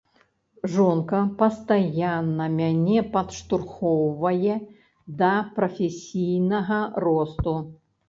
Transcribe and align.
Жонка 0.75 1.19
пастаянна 1.41 2.47
мяне 2.55 3.05
падштурхоўвае 3.17 4.59
да 5.23 5.33
прафесійнага 5.63 6.85
росту. 7.09 7.53